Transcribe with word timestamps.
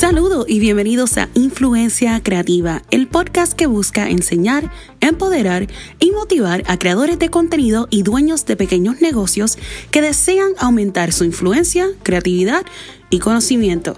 Saludos 0.00 0.46
y 0.48 0.60
bienvenidos 0.60 1.18
a 1.18 1.28
Influencia 1.34 2.22
Creativa, 2.22 2.80
el 2.90 3.06
podcast 3.06 3.52
que 3.52 3.66
busca 3.66 4.08
enseñar, 4.08 4.70
empoderar 5.02 5.66
y 5.98 6.10
motivar 6.12 6.62
a 6.68 6.78
creadores 6.78 7.18
de 7.18 7.28
contenido 7.28 7.86
y 7.90 8.02
dueños 8.02 8.46
de 8.46 8.56
pequeños 8.56 9.02
negocios 9.02 9.58
que 9.90 10.00
desean 10.00 10.52
aumentar 10.58 11.12
su 11.12 11.24
influencia, 11.24 11.86
creatividad 12.02 12.64
y 13.10 13.18
conocimiento. 13.18 13.94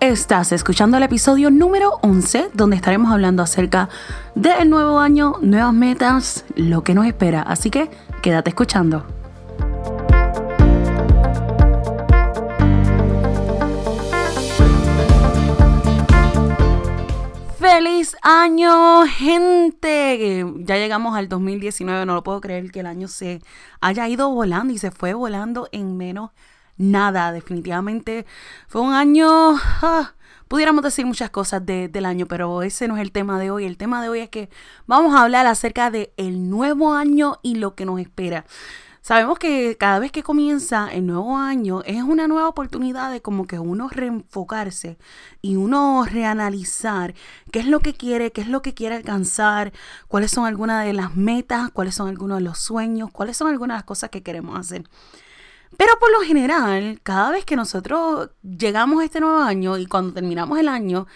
Estás 0.00 0.52
escuchando 0.52 0.98
el 0.98 1.04
episodio 1.04 1.50
número 1.50 1.98
11 2.02 2.50
donde 2.52 2.76
estaremos 2.76 3.10
hablando 3.10 3.42
acerca 3.42 3.88
del 4.34 4.68
nuevo 4.68 4.98
año, 4.98 5.36
nuevas 5.40 5.72
metas, 5.72 6.44
lo 6.56 6.84
que 6.84 6.92
nos 6.92 7.06
espera. 7.06 7.40
Así 7.40 7.70
que 7.70 7.88
quédate 8.20 8.50
escuchando. 8.50 9.17
¡Feliz 17.78 18.16
año, 18.22 19.06
gente! 19.06 20.44
Ya 20.64 20.78
llegamos 20.78 21.16
al 21.16 21.28
2019, 21.28 22.06
no 22.06 22.14
lo 22.14 22.24
puedo 22.24 22.40
creer 22.40 22.72
que 22.72 22.80
el 22.80 22.86
año 22.86 23.06
se 23.06 23.40
haya 23.80 24.08
ido 24.08 24.30
volando 24.30 24.74
y 24.74 24.78
se 24.78 24.90
fue 24.90 25.14
volando 25.14 25.68
en 25.70 25.96
menos 25.96 26.32
nada. 26.76 27.30
Definitivamente 27.30 28.26
fue 28.66 28.80
un 28.80 28.94
año... 28.94 29.54
Ah, 29.80 30.14
pudiéramos 30.48 30.82
decir 30.82 31.06
muchas 31.06 31.30
cosas 31.30 31.64
del 31.64 32.04
año, 32.04 32.26
pero 32.26 32.62
ese 32.62 32.88
no 32.88 32.96
es 32.96 33.02
el 33.02 33.12
tema 33.12 33.38
de 33.38 33.52
hoy. 33.52 33.64
El 33.64 33.76
tema 33.76 34.02
de 34.02 34.08
hoy 34.08 34.18
es 34.18 34.28
que 34.28 34.50
vamos 34.88 35.14
a 35.14 35.22
hablar 35.22 35.46
acerca 35.46 35.92
del 35.92 36.10
el 36.16 36.50
nuevo 36.50 36.94
año 36.94 37.38
y 37.44 37.54
lo 37.54 37.76
que 37.76 37.84
nos 37.84 38.00
espera. 38.00 38.44
Sabemos 39.08 39.38
que 39.38 39.78
cada 39.78 40.00
vez 40.00 40.12
que 40.12 40.22
comienza 40.22 40.92
el 40.92 41.06
nuevo 41.06 41.38
año 41.38 41.80
es 41.86 42.02
una 42.02 42.28
nueva 42.28 42.46
oportunidad 42.46 43.10
de 43.10 43.22
como 43.22 43.46
que 43.46 43.58
uno 43.58 43.88
reenfocarse 43.88 44.98
y 45.40 45.56
uno 45.56 46.04
reanalizar 46.04 47.14
qué 47.50 47.60
es 47.60 47.66
lo 47.66 47.80
que 47.80 47.94
quiere, 47.94 48.32
qué 48.32 48.42
es 48.42 48.48
lo 48.48 48.60
que 48.60 48.74
quiere 48.74 48.96
alcanzar, 48.96 49.72
cuáles 50.08 50.30
son 50.30 50.44
algunas 50.44 50.84
de 50.84 50.92
las 50.92 51.16
metas, 51.16 51.70
cuáles 51.70 51.94
son 51.94 52.08
algunos 52.10 52.36
de 52.36 52.44
los 52.44 52.58
sueños, 52.58 53.10
cuáles 53.10 53.38
son 53.38 53.48
algunas 53.48 53.76
de 53.76 53.78
las 53.78 53.84
cosas 53.84 54.10
que 54.10 54.22
queremos 54.22 54.58
hacer. 54.60 54.84
Pero 55.78 55.98
por 55.98 56.12
lo 56.12 56.20
general, 56.20 57.00
cada 57.02 57.30
vez 57.30 57.46
que 57.46 57.56
nosotros 57.56 58.28
llegamos 58.42 59.00
a 59.00 59.06
este 59.06 59.20
nuevo 59.20 59.38
año 59.38 59.78
y 59.78 59.86
cuando 59.86 60.12
terminamos 60.12 60.58
el 60.58 60.68
año, 60.68 61.06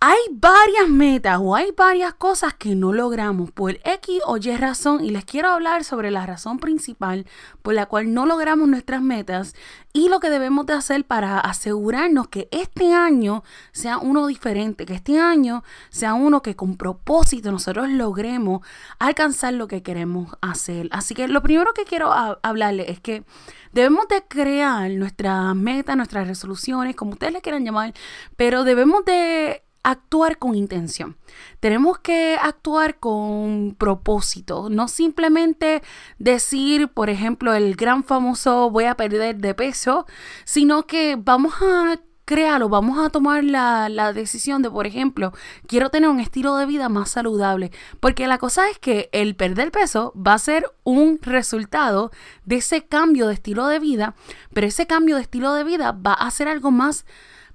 hay 0.00 0.18
varias 0.30 0.88
metas 0.88 1.38
o 1.42 1.56
hay 1.56 1.72
varias 1.76 2.14
cosas 2.14 2.54
que 2.54 2.76
no 2.76 2.92
logramos 2.92 3.50
por 3.50 3.80
X 3.82 4.20
o 4.26 4.36
Y 4.36 4.56
razón 4.56 5.04
y 5.04 5.10
les 5.10 5.24
quiero 5.24 5.48
hablar 5.48 5.82
sobre 5.82 6.12
la 6.12 6.24
razón 6.24 6.60
principal 6.60 7.26
por 7.62 7.74
la 7.74 7.86
cual 7.86 8.14
no 8.14 8.24
logramos 8.24 8.68
nuestras 8.68 9.02
metas 9.02 9.56
y 9.92 10.08
lo 10.08 10.20
que 10.20 10.30
debemos 10.30 10.66
de 10.66 10.74
hacer 10.74 11.04
para 11.04 11.40
asegurarnos 11.40 12.28
que 12.28 12.48
este 12.52 12.92
año 12.94 13.42
sea 13.72 13.98
uno 13.98 14.28
diferente, 14.28 14.86
que 14.86 14.94
este 14.94 15.18
año 15.18 15.64
sea 15.90 16.14
uno 16.14 16.42
que 16.42 16.54
con 16.54 16.76
propósito 16.76 17.50
nosotros 17.50 17.88
logremos 17.88 18.64
alcanzar 19.00 19.54
lo 19.54 19.66
que 19.66 19.82
queremos 19.82 20.30
hacer. 20.40 20.88
Así 20.92 21.14
que 21.14 21.26
lo 21.26 21.42
primero 21.42 21.74
que 21.74 21.84
quiero 21.84 22.12
hablarles 22.12 22.88
es 22.88 23.00
que 23.00 23.24
debemos 23.72 24.06
de 24.06 24.22
crear 24.28 24.88
nuestras 24.92 25.56
metas, 25.56 25.96
nuestras 25.96 26.28
resoluciones, 26.28 26.94
como 26.94 27.12
ustedes 27.12 27.32
le 27.32 27.40
quieran 27.40 27.64
llamar, 27.64 27.94
pero 28.36 28.62
debemos 28.62 29.04
de 29.04 29.64
actuar 29.82 30.38
con 30.38 30.54
intención. 30.54 31.16
Tenemos 31.60 31.98
que 31.98 32.36
actuar 32.40 32.98
con 32.98 33.74
propósito, 33.78 34.68
no 34.70 34.88
simplemente 34.88 35.82
decir, 36.18 36.88
por 36.88 37.10
ejemplo, 37.10 37.54
el 37.54 37.76
gran 37.76 38.04
famoso 38.04 38.70
voy 38.70 38.84
a 38.84 38.96
perder 38.96 39.36
de 39.36 39.54
peso, 39.54 40.06
sino 40.44 40.86
que 40.86 41.16
vamos 41.16 41.54
a 41.62 41.98
crearlo, 42.28 42.68
vamos 42.68 42.98
a 42.98 43.08
tomar 43.08 43.42
la, 43.42 43.88
la, 43.88 44.12
decisión 44.12 44.60
de, 44.60 44.70
por 44.70 44.86
ejemplo, 44.86 45.32
quiero 45.66 45.88
tener 45.88 46.10
un 46.10 46.20
estilo 46.20 46.56
de 46.56 46.66
vida 46.66 46.90
más 46.90 47.08
saludable. 47.08 47.72
Porque 48.00 48.26
la 48.26 48.36
cosa 48.36 48.68
es 48.68 48.78
que 48.78 49.08
el 49.12 49.34
perder 49.34 49.72
peso 49.72 50.12
va 50.14 50.34
a 50.34 50.38
ser 50.38 50.70
un 50.84 51.18
resultado 51.22 52.10
de 52.44 52.56
ese 52.56 52.84
cambio 52.84 53.28
de 53.28 53.34
estilo 53.34 53.66
de 53.66 53.78
vida, 53.78 54.14
pero 54.52 54.66
ese 54.66 54.86
cambio 54.86 55.16
de 55.16 55.22
estilo 55.22 55.54
de 55.54 55.64
vida 55.64 55.92
va 55.92 56.12
a 56.12 56.30
ser 56.30 56.48
algo 56.48 56.70
más 56.70 57.06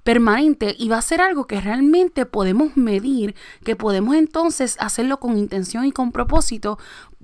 permanente 0.04 0.76
y 0.78 0.88
va 0.88 0.98
a 0.98 1.02
ser 1.02 1.20
algo 1.20 1.46
que 1.46 1.60
realmente 1.60 2.26
podemos 2.26 2.76
medir, 2.76 3.34
que 3.64 3.74
podemos 3.74 4.14
entonces 4.14 4.76
hacerlo 4.78 5.18
con 5.18 5.36
intención 5.36 5.86
y 5.86 5.92
con 5.92 6.12
propósito, 6.12 6.78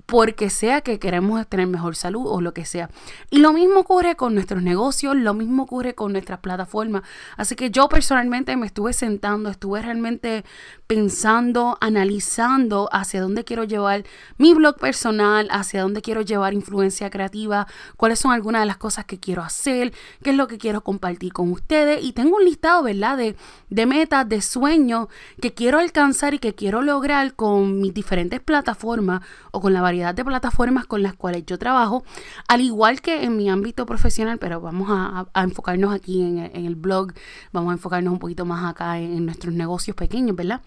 porque 0.06 0.50
sea 0.50 0.80
que 0.80 0.98
queremos 0.98 1.46
tener 1.48 1.66
mejor 1.66 1.96
salud 1.96 2.24
o 2.26 2.40
lo 2.40 2.54
que 2.54 2.64
sea. 2.64 2.90
Y 3.30 3.38
lo 3.38 3.52
mismo 3.52 3.80
ocurre 3.80 4.16
con 4.16 4.34
nuestros 4.34 4.62
negocios, 4.62 5.16
lo 5.16 5.34
mismo 5.34 5.64
ocurre 5.64 5.94
con 5.94 6.12
nuestras 6.12 6.40
plataformas. 6.40 7.02
Así 7.36 7.54
que 7.54 7.70
yo 7.70 7.88
personalmente 7.88 8.56
me 8.56 8.66
estuve 8.66 8.92
sentando, 8.92 9.50
estuve 9.50 9.82
realmente 9.82 10.44
pensando, 10.86 11.78
analizando 11.80 12.88
hacia 12.92 13.20
dónde 13.20 13.44
quiero 13.44 13.64
llevar 13.64 14.04
mi 14.38 14.54
blog 14.54 14.76
personal, 14.76 15.48
hacia 15.50 15.82
dónde 15.82 16.02
quiero 16.02 16.22
llevar 16.22 16.54
influencia 16.54 17.10
creativa, 17.10 17.66
cuáles 17.96 18.18
son 18.18 18.32
algunas 18.32 18.62
de 18.62 18.66
las 18.66 18.76
cosas 18.76 19.04
que 19.04 19.20
quiero 19.20 19.42
hacer, 19.42 19.92
qué 20.22 20.30
es 20.30 20.36
lo 20.36 20.48
que 20.48 20.58
quiero 20.58 20.82
compartir 20.82 21.32
con 21.32 21.50
ustedes. 21.52 22.02
Y 22.02 22.12
tengo 22.12 22.36
un 22.36 22.44
listado, 22.44 22.82
¿verdad? 22.82 23.16
De, 23.16 23.36
de 23.68 23.86
metas, 23.86 24.28
de 24.28 24.42
sueños 24.42 25.08
que 25.40 25.54
quiero 25.54 25.78
alcanzar 25.78 26.34
y 26.34 26.38
que 26.38 26.54
quiero 26.54 26.82
lograr 26.82 27.34
con 27.34 27.80
mis 27.80 27.94
diferentes 27.94 28.40
plataformas 28.40 29.22
o 29.52 29.60
con 29.60 29.72
la 29.72 29.80
variedad 29.90 30.14
de 30.14 30.24
plataformas 30.24 30.86
con 30.86 31.02
las 31.02 31.14
cuales 31.14 31.44
yo 31.46 31.58
trabajo, 31.58 32.04
al 32.46 32.60
igual 32.60 33.00
que 33.00 33.24
en 33.24 33.36
mi 33.36 33.50
ámbito 33.50 33.86
profesional, 33.86 34.38
pero 34.38 34.60
vamos 34.60 34.88
a, 34.88 35.26
enfocarnos 35.42 35.92
aquí 35.92 36.22
en 36.22 36.38
el, 36.38 36.76
blog, 36.76 37.12
vamos 37.52 37.70
a 37.70 37.74
enfocarnos 37.74 38.12
un 38.12 38.20
poquito 38.20 38.44
más 38.44 38.64
acá 38.70 38.98
en, 38.98 39.26
nuestros 39.26 39.52
negocios 39.52 39.96
pequeños, 39.96 40.36
¿verdad? 40.36 40.60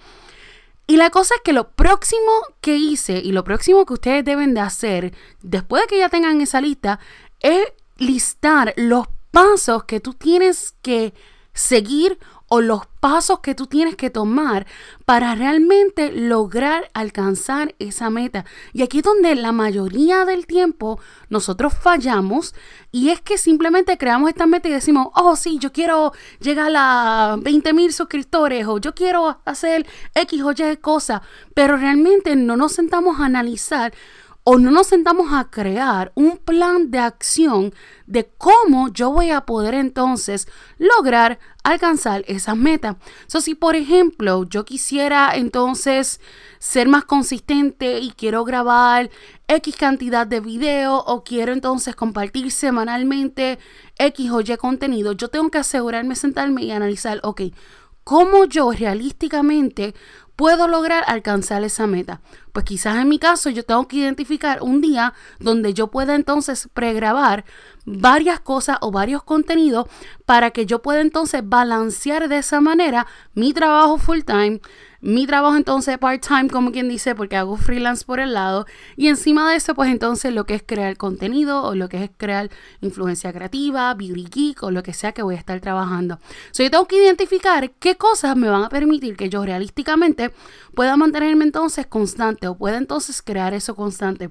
Y 0.87 0.97
la 0.97 1.09
cosa 1.09 1.35
es 1.35 1.41
que 1.41 1.53
lo 1.53 1.69
próximo 1.69 2.31
que 2.59 2.75
hice 2.75 3.19
y 3.19 3.31
lo 3.31 3.45
próximo 3.45 3.85
que 3.85 3.93
ustedes 3.93 4.25
deben 4.25 4.53
de 4.53 4.59
hacer 4.59 5.13
después 5.41 5.83
de 5.83 5.87
que 5.87 5.99
ya 5.99 6.09
tengan 6.09 6.41
esa 6.41 6.59
lista 6.59 6.99
es 7.39 7.65
listar 7.97 8.73
los 8.75 9.07
pasos 9.31 9.85
que 9.85 10.01
tú 10.01 10.13
tienes 10.13 10.75
que 10.81 11.13
seguir 11.53 12.19
o 12.53 12.61
los 12.61 12.85
pasos 12.99 13.39
que 13.39 13.55
tú 13.55 13.65
tienes 13.65 13.95
que 13.95 14.11
tomar 14.11 14.67
para 15.05 15.33
realmente 15.33 16.11
lograr 16.11 16.87
alcanzar 16.93 17.73
esa 17.79 18.11
meta. 18.11 18.45
Y 18.73 18.83
aquí 18.83 18.99
es 18.99 19.03
donde 19.03 19.33
la 19.33 19.51
mayoría 19.51 20.23
del 20.23 20.45
tiempo 20.45 20.99
nosotros 21.29 21.73
fallamos 21.73 22.53
y 22.91 23.09
es 23.09 23.21
que 23.21 23.39
simplemente 23.39 23.97
creamos 23.97 24.29
esta 24.29 24.45
meta 24.45 24.69
y 24.69 24.71
decimos, 24.71 25.07
oh 25.15 25.35
sí, 25.35 25.57
yo 25.57 25.71
quiero 25.71 26.13
llegar 26.41 26.71
a 26.75 27.37
20 27.41 27.73
mil 27.73 27.91
suscriptores 27.91 28.67
o 28.67 28.77
yo 28.77 28.93
quiero 28.93 29.39
hacer 29.45 29.87
X 30.13 30.43
o 30.43 30.51
Y 30.51 30.77
cosa, 30.77 31.23
pero 31.55 31.75
realmente 31.75 32.35
no 32.35 32.55
nos 32.55 32.73
sentamos 32.73 33.19
a 33.19 33.25
analizar 33.25 33.95
o 34.45 34.57
no 34.57 34.71
nos 34.71 34.87
sentamos 34.87 35.31
a 35.31 35.49
crear 35.49 36.11
un 36.15 36.37
plan 36.37 36.91
de 36.91 36.99
acción 36.99 37.73
de 38.07 38.29
cómo 38.37 38.91
yo 38.91 39.11
voy 39.11 39.29
a 39.29 39.41
poder 39.41 39.73
entonces 39.73 40.47
lograr 40.77 41.39
alcanzar 41.63 42.25
esas 42.27 42.57
metas. 42.57 42.97
So, 43.27 43.39
si 43.39 43.55
por 43.55 43.75
ejemplo 43.75 44.43
yo 44.43 44.65
quisiera 44.65 45.31
entonces 45.35 46.19
ser 46.59 46.89
más 46.89 47.05
consistente 47.05 47.99
y 47.99 48.11
quiero 48.11 48.43
grabar 48.43 49.09
X 49.47 49.75
cantidad 49.77 50.27
de 50.27 50.41
video 50.41 50.97
o 50.97 51.23
quiero 51.23 51.53
entonces 51.53 51.95
compartir 51.95 52.51
semanalmente 52.51 53.59
X 53.97 54.31
o 54.31 54.41
Y 54.41 54.57
contenido, 54.57 55.13
yo 55.13 55.29
tengo 55.29 55.49
que 55.49 55.59
asegurarme, 55.59 56.15
sentarme 56.15 56.63
y 56.63 56.71
analizar, 56.71 57.21
ok, 57.23 57.43
¿cómo 58.03 58.43
yo 58.45 58.71
realísticamente 58.73 59.95
puedo 60.35 60.67
lograr 60.67 61.03
alcanzar 61.07 61.63
esa 61.63 61.87
meta? 61.87 62.21
Pues 62.51 62.65
quizás 62.65 62.97
en 62.97 63.09
mi 63.09 63.19
caso 63.19 63.49
yo 63.49 63.63
tengo 63.63 63.87
que 63.87 63.97
identificar 63.97 64.61
un 64.61 64.81
día 64.81 65.13
donde 65.39 65.73
yo 65.73 65.87
pueda 65.87 66.15
entonces 66.15 66.69
pregrabar 66.73 67.45
varias 67.85 68.39
cosas 68.39 68.77
o 68.81 68.91
varios 68.91 69.23
contenidos 69.23 69.87
para 70.25 70.51
que 70.51 70.65
yo 70.65 70.81
pueda 70.81 71.01
entonces 71.01 71.41
balancear 71.43 72.29
de 72.29 72.37
esa 72.37 72.61
manera 72.61 73.07
mi 73.33 73.53
trabajo 73.53 73.97
full 73.97 74.21
time, 74.21 74.61
mi 75.03 75.27
trabajo 75.27 75.57
entonces 75.57 75.97
part-time, 75.97 76.49
como 76.49 76.71
quien 76.71 76.87
dice, 76.87 77.13
porque 77.13 77.35
hago 77.35 77.57
freelance 77.57 78.05
por 78.05 78.21
el 78.21 78.33
lado. 78.33 78.65
Y 78.95 79.09
encima 79.09 79.49
de 79.49 79.57
eso, 79.57 79.75
pues 79.75 79.91
entonces 79.91 80.33
lo 80.33 80.45
que 80.45 80.55
es 80.55 80.63
crear 80.65 80.95
contenido 80.95 81.61
o 81.63 81.75
lo 81.75 81.89
que 81.89 82.05
es 82.05 82.11
crear 82.15 82.49
influencia 82.79 83.33
creativa, 83.33 83.93
beauty 83.95 84.27
geek 84.31 84.63
o 84.63 84.71
lo 84.71 84.81
que 84.81 84.93
sea 84.93 85.11
que 85.11 85.21
voy 85.21 85.35
a 85.35 85.39
estar 85.39 85.59
trabajando. 85.59 86.19
So, 86.51 86.63
yo 86.63 86.71
tengo 86.71 86.87
que 86.87 87.03
identificar 87.03 87.71
qué 87.71 87.97
cosas 87.97 88.37
me 88.37 88.47
van 88.47 88.63
a 88.63 88.69
permitir 88.69 89.17
que 89.17 89.29
yo 89.29 89.45
realísticamente 89.45 90.31
pueda 90.73 90.95
mantenerme 90.95 91.43
entonces 91.43 91.85
constante 91.85 92.47
o 92.47 92.55
pueda 92.55 92.77
entonces 92.77 93.21
crear 93.21 93.53
eso 93.53 93.75
constante. 93.75 94.29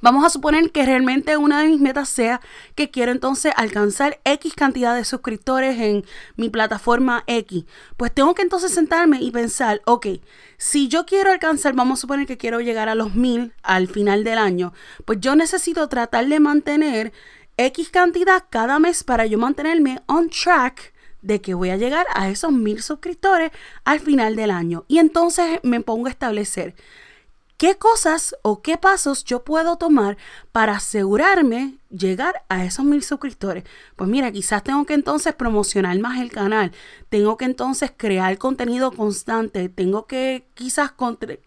Vamos 0.00 0.24
a 0.24 0.30
suponer 0.30 0.70
que 0.70 0.86
realmente 0.86 1.36
una 1.36 1.60
de 1.60 1.68
mis 1.68 1.80
metas 1.80 2.08
sea 2.08 2.40
que 2.74 2.90
quiero 2.90 3.10
entonces 3.10 3.52
alcanzar 3.56 4.20
X 4.24 4.54
cantidad 4.54 4.94
de 4.94 5.04
suscriptores 5.04 5.80
en 5.80 6.04
mi 6.36 6.48
plataforma 6.50 7.24
X. 7.26 7.64
Pues 7.96 8.14
tengo 8.14 8.34
que 8.34 8.42
entonces 8.42 8.72
sentarme 8.72 9.20
y 9.20 9.32
pensar, 9.32 9.82
ok, 9.84 10.06
si 10.56 10.88
yo 10.88 11.04
quiero 11.04 11.30
alcanzar, 11.30 11.74
vamos 11.74 11.98
a 11.98 12.02
suponer 12.02 12.26
que 12.26 12.36
quiero 12.36 12.60
llegar 12.60 12.88
a 12.88 12.94
los 12.94 13.14
mil 13.14 13.52
al 13.62 13.88
final 13.88 14.22
del 14.22 14.38
año, 14.38 14.72
pues 15.04 15.18
yo 15.20 15.34
necesito 15.34 15.88
tratar 15.88 16.26
de 16.26 16.40
mantener 16.40 17.12
X 17.56 17.90
cantidad 17.90 18.44
cada 18.50 18.78
mes 18.78 19.02
para 19.02 19.26
yo 19.26 19.38
mantenerme 19.38 20.00
on 20.06 20.30
track 20.30 20.92
de 21.22 21.40
que 21.40 21.54
voy 21.54 21.70
a 21.70 21.76
llegar 21.76 22.06
a 22.14 22.28
esos 22.28 22.52
mil 22.52 22.82
suscriptores 22.82 23.50
al 23.84 23.98
final 23.98 24.36
del 24.36 24.52
año. 24.52 24.84
Y 24.86 24.98
entonces 24.98 25.58
me 25.64 25.80
pongo 25.80 26.06
a 26.06 26.10
establecer 26.10 26.76
qué 27.56 27.76
cosas 27.76 28.34
o 28.42 28.62
qué 28.62 28.76
pasos 28.76 29.24
yo 29.24 29.44
puedo 29.44 29.76
tomar 29.76 30.16
para 30.52 30.76
asegurarme 30.76 31.78
llegar 31.90 32.44
a 32.48 32.64
esos 32.64 32.84
mil 32.84 33.02
suscriptores. 33.02 33.64
Pues 33.94 34.10
mira, 34.10 34.32
quizás 34.32 34.64
tengo 34.64 34.84
que 34.84 34.94
entonces 34.94 35.34
promocionar 35.34 35.98
más 36.00 36.20
el 36.20 36.30
canal, 36.30 36.72
tengo 37.08 37.36
que 37.36 37.44
entonces 37.44 37.92
crear 37.96 38.36
contenido 38.38 38.90
constante, 38.92 39.68
tengo 39.68 40.06
que 40.06 40.48
quizás 40.54 40.92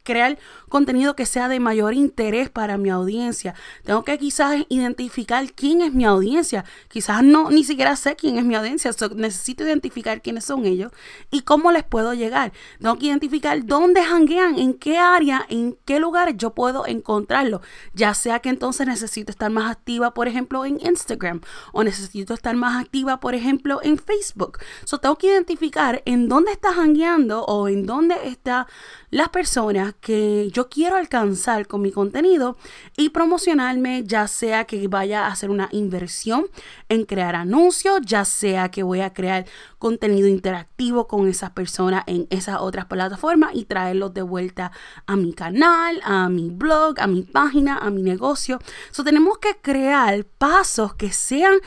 crear 0.03 0.37
contenido 0.69 1.15
que 1.15 1.25
sea 1.25 1.49
de 1.49 1.59
mayor 1.59 1.93
interés 1.93 2.49
para 2.49 2.77
mi 2.77 2.89
audiencia, 2.89 3.53
tengo 3.83 4.03
que 4.03 4.17
quizás 4.17 4.65
identificar 4.69 5.51
quién 5.53 5.81
es 5.81 5.93
mi 5.93 6.05
audiencia, 6.05 6.63
quizás 6.87 7.23
no 7.23 7.49
ni 7.51 7.63
siquiera 7.63 7.95
sé 7.95 8.15
quién 8.15 8.37
es 8.37 8.45
mi 8.45 8.55
audiencia, 8.55 8.91
necesito 9.15 9.63
identificar 9.63 10.21
quiénes 10.21 10.45
son 10.45 10.65
ellos 10.65 10.91
y 11.31 11.41
cómo 11.41 11.71
les 11.71 11.83
puedo 11.83 12.13
llegar, 12.13 12.53
tengo 12.79 12.97
que 12.97 13.07
identificar 13.07 13.65
dónde 13.65 14.01
hanguean, 14.01 14.57
en 14.57 14.73
qué 14.73 14.97
área, 14.97 15.45
en 15.49 15.77
qué 15.85 15.99
lugares 15.99 16.35
yo 16.37 16.53
puedo 16.53 16.85
encontrarlo, 16.87 17.61
ya 17.93 18.13
sea 18.13 18.39
que 18.39 18.49
entonces 18.49 18.87
necesito 18.87 19.31
estar 19.31 19.51
más 19.51 19.69
activa, 19.69 20.13
por 20.13 20.28
ejemplo, 20.29 20.65
en 20.65 20.79
Instagram 20.79 21.41
o 21.73 21.83
necesito 21.83 22.33
estar 22.33 22.55
más 22.55 22.81
activa, 22.81 23.19
por 23.19 23.35
ejemplo, 23.35 23.79
en 23.83 23.97
Facebook. 23.97 24.59
So, 24.85 24.99
tengo 24.99 25.17
que 25.17 25.27
identificar 25.27 26.01
en 26.05 26.29
dónde 26.29 26.51
está 26.51 26.69
hangueando 26.69 27.43
o 27.45 27.67
en 27.67 27.85
dónde 27.85 28.15
están 28.23 28.65
las 29.09 29.29
personas 29.29 29.95
que 29.99 30.49
yo 30.51 30.69
quiero 30.69 30.95
alcanzar 30.95 31.67
con 31.67 31.81
mi 31.81 31.91
contenido 31.91 32.57
y 32.95 33.09
promocionarme, 33.09 34.03
ya 34.05 34.27
sea 34.27 34.65
que 34.65 34.87
vaya 34.87 35.25
a 35.25 35.31
hacer 35.31 35.49
una 35.49 35.67
inversión 35.71 36.47
en 36.89 37.05
crear 37.05 37.35
anuncios, 37.35 37.99
ya 38.05 38.25
sea 38.25 38.69
que 38.69 38.83
voy 38.83 39.01
a 39.01 39.13
crear 39.13 39.45
contenido 39.79 40.27
interactivo 40.27 41.07
con 41.07 41.27
esas 41.27 41.51
personas 41.51 42.03
en 42.07 42.27
esas 42.29 42.57
otras 42.59 42.85
plataformas 42.85 43.51
y 43.53 43.65
traerlos 43.65 44.13
de 44.13 44.21
vuelta 44.21 44.71
a 45.07 45.15
mi 45.15 45.33
canal, 45.33 45.99
a 46.03 46.29
mi 46.29 46.49
blog, 46.49 46.99
a 46.99 47.07
mi 47.07 47.23
página, 47.23 47.77
a 47.77 47.89
mi 47.89 48.03
negocio. 48.03 48.59
So, 48.91 49.03
tenemos 49.03 49.37
que 49.39 49.57
crear 49.61 50.18
pasos 50.23 50.93
que 50.95 51.11
sean 51.11 51.59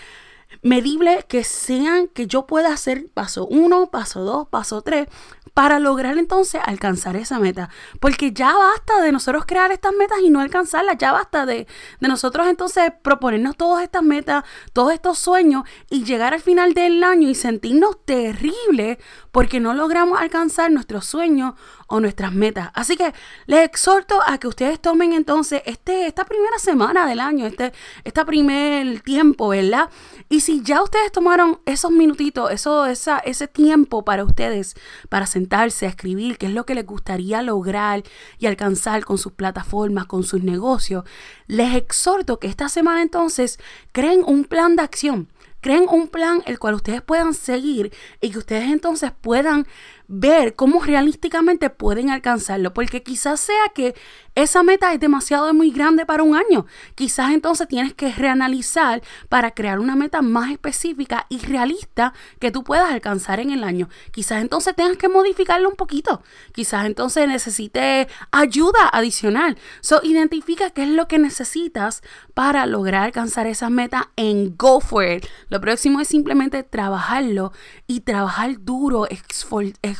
medibles, 0.63 1.25
que 1.25 1.45
sean 1.45 2.09
que 2.09 2.27
yo 2.27 2.47
pueda 2.47 2.73
hacer 2.73 3.09
paso 3.13 3.47
1, 3.47 3.91
paso 3.91 4.21
2, 4.21 4.49
paso 4.49 4.83
3 4.83 5.09
para 5.55 5.79
lograr 5.79 6.17
entonces 6.19 6.61
alcanzar 6.65 7.17
esa 7.17 7.39
meta. 7.39 7.69
Porque 8.01 8.33
ya 8.33 8.57
basta 8.57 9.03
de 9.03 9.13
nosotros 9.13 9.45
crear 9.45 9.71
estas 9.73 9.93
metas 9.93 10.19
y 10.23 10.31
no 10.31 10.41
alcanzarlas, 10.41 10.97
ya 10.99 11.13
basta 11.13 11.45
de, 11.47 11.67
de 12.01 12.09
nosotros 12.09 12.47
entonces 12.47 12.93
proponernos 13.03 13.57
todas 13.57 13.83
estas 13.83 14.03
metas, 14.03 14.45
todos 14.73 14.93
estos 14.93 15.19
sueños 15.19 15.65
y 15.91 16.05
llegar 16.05 16.33
al 16.33 16.41
final 16.41 16.75
del 16.75 17.03
año 17.05 17.29
y 17.29 17.35
sentirnos 17.35 18.05
terribles 18.05 18.99
porque 19.31 19.61
no 19.61 19.75
logramos 19.75 20.21
alcanzar 20.21 20.71
nuestros 20.71 21.07
sueños 21.07 21.55
o 21.87 22.01
nuestras 22.01 22.33
metas. 22.33 22.71
Así 22.75 22.97
que 22.97 23.13
les 23.47 23.65
exhorto 23.65 24.21
a 24.27 24.39
que 24.39 24.49
ustedes 24.49 24.81
tomen 24.81 25.13
entonces 25.13 25.63
este, 25.67 26.07
esta 26.07 26.25
primera 26.25 26.59
semana 26.59 27.07
del 27.07 27.21
año, 27.21 27.47
este, 27.47 27.73
este 28.05 28.25
primer 28.25 29.01
tiempo, 29.01 29.49
¿verdad? 29.49 29.91
Y 30.29 30.41
si 30.41 30.52
ya 30.61 30.83
ustedes 30.83 31.11
tomaron 31.11 31.61
esos 31.65 31.91
minutitos, 31.91 32.51
eso, 32.51 32.85
esa, 32.85 33.19
ese 33.19 33.49
tiempo 33.49 34.05
para 34.05 34.25
ustedes, 34.25 34.75
para 35.09 35.27
sentarse 35.27 35.87
a 35.87 35.89
escribir 35.89 36.37
qué 36.37 36.47
es 36.47 36.53
lo 36.53 36.67
que 36.67 36.75
les 36.75 36.85
gustaría 36.85 37.41
lograr 37.41 38.03
y 38.39 38.47
alcanzar 38.47 39.05
con 39.05 39.17
sus 39.17 39.33
plataformas, 39.33 40.05
con 40.07 40.25
sus 40.25 40.43
negocios, 40.43 41.05
les 41.47 41.75
exhorto 41.75 42.39
que 42.39 42.49
esta 42.49 42.69
semana 42.69 43.01
entonces 43.01 43.59
creen 43.93 44.23
un 44.27 44.45
plan 44.45 44.77
de 44.77 44.83
acción. 44.83 45.29
Creen 45.63 45.87
un 45.89 46.09
plan 46.09 46.43
el 46.47 46.59
cual 46.59 46.75
ustedes 46.75 47.03
puedan 47.03 47.35
seguir 47.35 47.93
y 48.21 48.31
que 48.31 48.39
ustedes 48.39 48.65
entonces 48.65 49.13
puedan 49.21 49.69
ver 50.15 50.55
cómo 50.55 50.83
realísticamente 50.83 51.71
pueden 51.71 52.11
alcanzarlo, 52.11 52.75
porque 52.75 53.03
quizás 53.03 53.41
sea 53.41 53.71
que 53.75 53.95
esa 54.35 54.63
meta 54.63 54.93
es 54.93 55.01
demasiado 55.01 55.53
muy 55.55 55.71
grande 55.71 56.05
para 56.05 56.23
un 56.23 56.37
año. 56.37 56.67
Quizás 56.95 57.33
entonces 57.33 57.67
tienes 57.67 57.95
que 57.95 58.13
reanalizar 58.13 59.03
para 59.31 59.53
crear 59.53 59.79
una 59.79 59.97
meta 59.97 60.21
más 60.21 60.51
específica 60.51 61.27
y 61.31 61.39
realista 61.39 62.13
que 62.39 62.51
tú 62.51 62.63
puedas 62.63 62.91
alcanzar 62.91 63.41
en 63.41 63.51
el 63.51 63.65
año. 63.65 63.89
Quizás 64.11 64.43
entonces 64.43 64.77
tengas 64.77 64.99
que 64.99 65.09
modificarlo 65.09 65.69
un 65.69 65.77
poquito. 65.77 66.23
Quizás 66.53 66.85
entonces 66.85 67.27
necesites 67.27 68.07
ayuda 68.31 68.89
adicional. 68.93 69.57
So, 69.81 70.01
identifica 70.03 70.71
qué 70.71 70.83
es 70.83 70.91
lo 70.91 71.09
que 71.09 71.19
necesitas 71.19 72.03
para 72.35 72.67
lograr 72.67 73.05
alcanzar 73.05 73.47
esa 73.47 73.71
meta 73.71 74.11
en 74.17 74.57
Go 74.59 74.81
For. 74.81 75.21
Lo 75.49 75.61
próximo 75.61 76.01
es 76.01 76.09
simplemente 76.09 76.63
trabajarlo 76.63 77.53
y 77.87 78.01
trabajar 78.01 78.57
duro, 78.61 79.07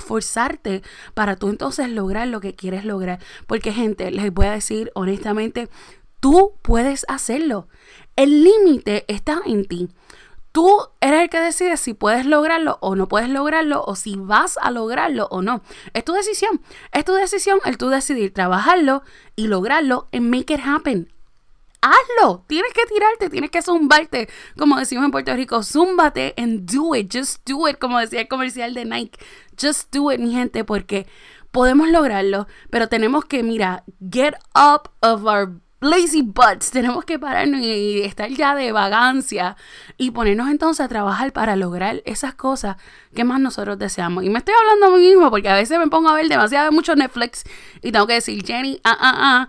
esforzarte 0.03 0.83
para 1.15 1.37
tú 1.37 1.49
entonces 1.49 1.89
lograr 1.89 2.29
lo 2.29 2.41
que 2.41 2.55
quieres 2.55 2.85
lograr. 2.85 3.19
Porque 3.47 3.73
gente, 3.73 4.11
les 4.11 4.33
voy 4.33 4.47
a 4.47 4.53
decir 4.53 4.91
honestamente, 4.95 5.69
tú 6.21 6.53
puedes 6.63 7.05
hacerlo. 7.09 7.69
El 8.17 8.45
límite 8.45 9.05
está 9.09 9.41
en 9.47 9.65
ti. 9.67 9.89
Tú 10.53 10.69
eres 11.01 11.23
el 11.23 11.31
que 11.31 11.41
decide 11.41 11.79
si 11.79 11.95
puedes 11.95 12.27
lograrlo 12.27 12.77
o 12.83 12.95
no 12.95 13.09
puedes 13.09 13.31
lograrlo 13.31 13.83
o 13.87 13.97
si 13.97 14.17
vas 14.17 14.59
a 14.61 14.71
lograrlo 14.71 15.27
o 15.31 15.41
no. 15.41 15.63
Es 15.95 16.05
tu 16.05 16.13
decisión. 16.13 16.61
Es 16.93 17.07
tu 17.07 17.15
decisión 17.15 17.59
el 17.65 17.79
tú 17.79 17.89
decidir 17.89 18.35
trabajarlo 18.35 19.03
y 19.35 19.47
lograrlo 19.47 20.09
en 20.13 20.29
make 20.29 20.53
it 20.53 20.61
happen 20.63 21.09
hazlo. 21.83 22.45
Tienes 22.47 22.73
que 22.73 22.87
tirarte, 22.87 23.29
tienes 23.29 23.51
que 23.51 23.61
zumbarte. 23.61 24.29
Como 24.57 24.79
decimos 24.79 25.05
en 25.05 25.11
Puerto 25.11 25.35
Rico, 25.35 25.63
zúmbate 25.63 26.35
and 26.39 26.71
do 26.71 26.95
it. 26.95 27.13
Just 27.13 27.47
do 27.49 27.69
it, 27.69 27.79
como 27.79 27.99
decía 27.99 28.23
el 28.23 28.29
comercial 28.29 28.73
de 28.73 28.85
Nike. 28.85 29.19
Just 29.61 29.95
do 29.95 30.11
it, 30.11 30.21
mi 30.21 30.33
gente, 30.33 30.65
porque 30.65 31.07
podemos 31.51 31.89
lograrlo, 31.91 32.47
pero 32.71 32.89
tenemos 32.89 33.27
que, 33.27 33.43
mira, 33.43 33.85
get 34.11 34.35
up 34.55 34.91
of 35.01 35.25
our 35.25 35.61
lazy 35.83 36.23
butts. 36.23 36.71
Tenemos 36.71 37.05
que 37.05 37.19
pararnos 37.19 37.61
y 37.61 38.01
estar 38.03 38.31
ya 38.31 38.55
de 38.55 38.73
vagancia 38.73 39.57
y 39.99 40.13
ponernos 40.13 40.49
entonces 40.49 40.85
a 40.85 40.89
trabajar 40.89 41.33
para 41.33 41.57
lograr 41.57 42.03
esas 42.07 42.35
cosas 42.35 42.77
que 43.15 43.25
más 43.25 43.41
nosotros 43.41 43.79
deseamos. 43.79 44.25
Y 44.25 44.31
me 44.31 44.39
estoy 44.39 44.55
hablando 44.59 44.87
a 44.87 44.99
mí 44.99 45.07
mismo 45.09 45.31
porque 45.31 45.49
a 45.49 45.55
veces 45.55 45.79
me 45.79 45.89
pongo 45.89 46.09
a 46.09 46.15
ver 46.15 46.29
demasiado 46.29 46.73
mucho 46.73 46.97
Netflix 46.97 47.45
y 47.83 47.93
tengo 47.93 48.07
que 48.07 48.15
decir, 48.15 48.43
Jenny, 48.45 48.81
ah, 48.85 48.97
ah, 48.99 49.15
ah 49.17 49.49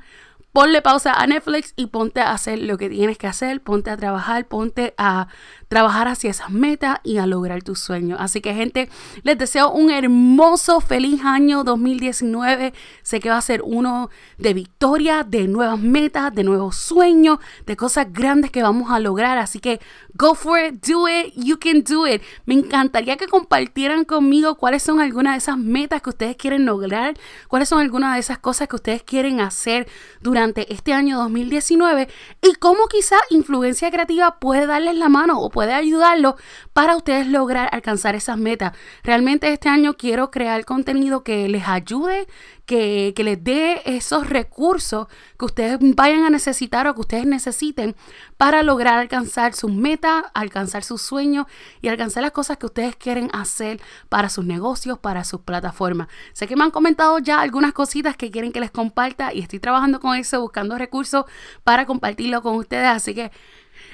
ponle 0.54 0.82
pausa 0.84 1.14
a 1.14 1.28
Netflix 1.28 1.74
y 1.76 1.88
ponte 1.88 2.22
a 2.22 2.32
hacer 2.32 2.60
lo 2.60 2.78
que 2.78 2.88
tienes 2.88 3.18
que 3.18 3.28
hacer, 3.28 3.62
ponte 3.62 3.90
a 3.90 3.98
trabajar, 3.98 4.48
ponte 4.48 4.94
a 4.98 5.28
trabajar 5.74 6.08
hacia 6.08 6.30
esas 6.30 6.52
metas 6.52 7.00
y 7.04 7.18
a 7.18 7.26
lograr 7.26 7.64
tus 7.64 7.80
sueños. 7.80 8.20
Así 8.22 8.42
que 8.42 8.54
gente, 8.54 8.90
les 9.24 9.40
deseo 9.40 9.72
un 9.72 9.90
hermoso, 9.90 10.82
feliz 10.82 11.22
año 11.26 11.64
2019. 11.64 12.76
Sé 13.02 13.20
que 13.20 13.32
va 13.32 13.38
a 13.38 13.42
ser 13.42 13.64
uno 13.66 14.12
de 14.38 14.54
victoria, 14.54 15.24
de 15.24 15.48
nuevas 15.48 15.80
metas, 15.80 16.32
de 16.36 16.44
nuevos 16.44 16.76
sueños, 16.76 17.40
de 17.66 17.76
cosas 17.76 18.06
grandes 18.14 18.52
que 18.52 18.62
vamos 18.62 18.92
a 18.92 19.00
lograr. 19.00 19.40
Así 19.40 19.58
que 19.58 19.80
go 20.14 20.36
for 20.36 20.60
it, 20.60 20.86
do 20.86 21.08
it, 21.08 21.34
you 21.36 21.58
can 21.58 21.84
do 21.84 22.06
it. 22.06 22.22
Me 22.46 22.54
encantaría 22.54 23.18
que 23.18 23.26
compartieran 23.28 24.06
conmigo 24.06 24.54
cuáles 24.60 24.84
son 24.84 25.00
algunas 25.00 25.34
de 25.34 25.38
esas 25.40 25.58
metas 25.58 26.04
que 26.04 26.12
ustedes 26.12 26.36
quieren 26.36 26.68
lograr, 26.68 27.16
cuáles 27.48 27.68
son 27.68 27.80
algunas 27.80 28.14
de 28.14 28.20
esas 28.20 28.38
cosas 28.38 28.68
que 28.68 28.76
ustedes 28.76 29.02
quieren 29.02 29.42
hacer 29.42 29.88
durante 30.22 30.72
este 30.72 30.94
año 30.94 31.18
2019 31.18 32.08
y 32.44 32.54
cómo 32.60 32.86
quizá 32.86 33.16
influencia 33.32 33.90
creativa 33.90 34.40
puede 34.40 34.68
darles 34.68 34.96
la 34.98 35.10
mano 35.10 35.42
o 35.42 35.50
puede 35.50 35.63
puede 35.64 35.76
ayudarlo 35.76 36.36
para 36.74 36.98
ustedes 36.98 37.26
lograr 37.26 37.70
alcanzar 37.72 38.16
esas 38.16 38.38
metas. 38.38 38.74
Realmente 39.02 39.48
este 39.54 39.70
año 39.70 39.94
quiero 39.94 40.30
crear 40.30 40.66
contenido 40.66 41.24
que 41.24 41.48
les 41.48 41.70
ayude, 41.70 42.28
que, 42.66 43.14
les 43.16 43.42
dé 43.42 43.82
esos 43.86 44.30
recursos 44.30 45.08
que 45.40 45.46
ustedes 45.46 45.78
vayan 45.80 46.26
a 46.26 46.30
necesitar 46.30 46.86
o 46.88 46.94
que 46.96 47.00
ustedes 47.00 47.26
necesiten 47.26 47.96
para 48.36 48.62
lograr 48.62 49.00
alcanzar 49.00 49.54
sus 49.54 49.72
metas, 49.72 50.26
alcanzar 50.34 50.84
sus 50.84 51.02
sueños 51.02 51.46
y 51.82 51.88
alcanzar 51.88 52.24
las 52.24 52.34
cosas 52.34 52.58
que 52.58 52.66
ustedes 52.66 52.98
quieren 52.98 53.30
hacer 53.32 53.80
para 54.10 54.28
sus 54.28 54.44
negocios, 54.44 55.00
para 55.00 55.24
sus 55.24 55.40
plataformas. 55.42 56.10
Sé 56.34 56.46
que 56.46 56.58
me 56.58 56.66
han 56.66 56.72
comentado 56.72 57.20
ya 57.20 57.40
algunas 57.40 57.72
cositas 57.72 58.18
que 58.18 58.32
quieren 58.32 58.52
que 58.52 58.60
les 58.60 58.72
comparta 58.72 59.34
y 59.34 59.40
estoy 59.40 59.60
trabajando 59.60 60.02
con 60.02 60.18
eso, 60.18 60.42
buscando 60.42 60.78
recursos 60.78 61.24
para 61.64 61.86
compartirlo 61.86 62.42
con 62.42 62.56
ustedes. 62.56 62.88
Así 62.88 63.16
que 63.16 63.32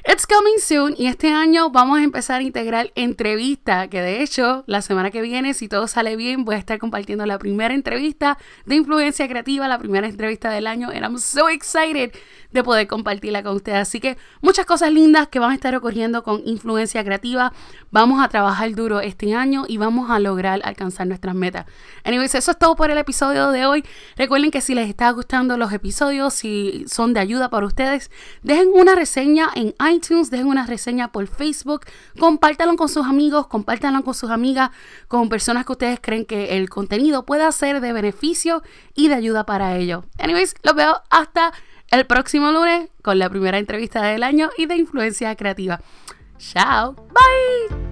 It's 0.08 0.26
coming 0.26 0.60
soon 0.60 0.96
y 0.98 1.08
este 1.08 1.32
año 1.32 1.70
vamos 1.70 2.00
a 2.00 2.04
empezar 2.04 2.40
a 2.40 2.44
integrar 2.44 2.92
entrevista, 2.96 3.90
que 3.90 4.02
de 4.02 4.24
hecho 4.24 4.64
la 4.66 4.82
semana 4.82 5.12
que 5.12 5.22
viene, 5.22 5.54
si 5.54 5.68
todo 5.68 5.88
sale 5.88 6.16
bien, 6.16 6.46
voy 6.46 6.56
a 6.56 6.58
estar 6.58 6.80
compartiendo 6.80 7.26
la 7.26 7.38
primera 7.38 7.74
entrevista 7.74 8.38
de 8.66 8.76
influencia 8.76 9.28
creativa, 9.28 9.68
la 9.68 9.78
primera 9.78 10.08
entrevista 10.08 10.50
del 10.52 10.68
año, 10.68 10.90
and 10.90 11.04
I'm 11.04 11.18
so 11.20 11.50
excited 11.50 12.12
de 12.52 12.64
poder 12.64 12.88
compartirla 12.88 13.44
con 13.44 13.56
ustedes. 13.56 13.80
Así 13.80 14.00
que 14.00 14.18
muchas 14.42 14.66
cosas 14.66 14.92
lindas 14.92 15.28
que 15.28 15.40
van 15.40 15.52
a 15.52 15.54
estar 15.54 15.76
ocurriendo 15.76 16.24
con 16.24 16.42
influencia 16.46 17.04
creativa. 17.04 17.54
Vamos 17.92 18.24
a 18.24 18.30
trabajar 18.30 18.74
duro 18.74 19.02
este 19.02 19.36
año 19.36 19.66
y 19.68 19.78
vamos 19.78 20.10
a 20.10 20.20
lograr 20.20 20.62
alcanzar 20.64 21.08
nuestras 21.08 21.36
metas. 21.36 21.66
Anyways, 22.04 22.36
eso 22.36 22.52
es 22.52 22.58
todo 22.58 22.76
por 22.76 22.92
el 22.92 22.98
episodio 22.98 23.52
de 23.52 23.66
hoy. 23.66 23.84
Recuerden 24.16 24.52
que 24.52 24.62
si 24.62 24.74
les 24.76 24.90
está 24.90 25.12
gustando 25.12 25.58
los 25.58 25.72
episodios, 25.74 26.34
si 26.34 26.86
son 26.88 27.14
de 27.14 27.20
ayuda 27.20 27.50
para 27.50 27.66
ustedes, 27.66 28.10
dejen 28.44 28.70
una 28.74 28.96
reseña 28.96 29.50
en 29.56 29.76
iTunes, 29.92 30.30
dejen 30.30 30.48
una 30.48 30.66
reseña 30.66 31.12
por 31.12 31.28
Facebook, 31.28 31.86
compártanlo 32.20 32.76
con 32.76 32.90
sus 32.90 33.06
amigos, 33.06 33.48
compártanlo 33.48 34.04
con 34.04 34.14
sus 34.14 34.30
amigas, 34.30 34.72
con 35.08 35.30
personas 35.30 35.66
que 35.66 35.72
ustedes 35.72 36.00
creen 36.02 36.26
que 36.26 36.58
el 36.58 36.70
contenido 36.70 37.26
pueda 37.26 37.52
ser 37.52 37.82
de 37.82 37.94
beneficio 37.94 38.62
y 38.96 39.08
de 39.08 39.16
ayuda 39.16 39.46
para 39.46 39.76
ellos. 39.78 40.06
Anyways, 40.18 40.56
los 40.64 40.76
veo 40.76 41.02
hasta 41.10 41.54
el 41.92 42.06
próximo 42.06 42.52
lunes 42.52 42.90
con 43.02 43.20
la 43.20 43.30
primera 43.30 43.58
entrevista 43.58 44.02
del 44.02 44.24
año 44.24 44.50
y 44.58 44.66
de 44.66 44.76
influencia 44.76 45.36
creativa. 45.36 45.80
Chao, 46.38 46.94
bye. 46.94 47.89